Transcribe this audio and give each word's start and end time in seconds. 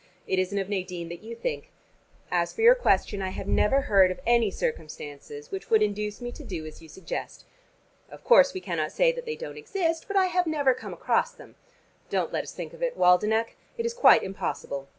It 0.25 0.39
isn't 0.39 0.57
of 0.57 0.67
Nadine 0.67 1.09
that 1.09 1.21
you 1.21 1.35
think. 1.35 1.69
As 2.31 2.51
for 2.51 2.63
your 2.63 2.73
question, 2.73 3.21
I 3.21 3.29
have 3.29 3.47
never 3.47 3.81
heard 3.81 4.09
of 4.09 4.19
any 4.25 4.49
circumstances 4.49 5.51
which 5.51 5.69
would 5.69 5.83
induce 5.83 6.21
me 6.21 6.31
to 6.31 6.43
do 6.43 6.65
as 6.65 6.81
you 6.81 6.89
suggest. 6.89 7.45
Of 8.09 8.23
course 8.23 8.51
we 8.51 8.61
cannot 8.61 8.91
say 8.91 9.11
that 9.11 9.27
they 9.27 9.35
don't 9.35 9.59
exist, 9.59 10.05
but 10.07 10.17
I 10.17 10.25
have 10.25 10.47
never 10.47 10.73
come 10.73 10.91
across 10.91 11.33
them. 11.33 11.53
Don't 12.09 12.33
let 12.33 12.41
us 12.45 12.51
think 12.51 12.73
of 12.73 12.81
it, 12.81 12.97
Waldenech: 12.97 13.55
it 13.77 13.85
is 13.85 13.93
quite 13.93 14.23
impossible. 14.23 14.87